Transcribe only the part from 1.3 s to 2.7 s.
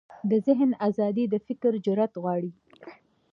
فکر جرئت غواړي.